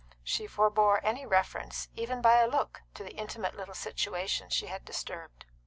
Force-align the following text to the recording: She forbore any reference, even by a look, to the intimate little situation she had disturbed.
She 0.23 0.47
forbore 0.47 0.99
any 1.03 1.27
reference, 1.27 1.89
even 1.93 2.23
by 2.23 2.39
a 2.39 2.47
look, 2.47 2.81
to 2.95 3.03
the 3.03 3.15
intimate 3.15 3.55
little 3.55 3.75
situation 3.75 4.49
she 4.49 4.65
had 4.65 4.83
disturbed. 4.83 5.45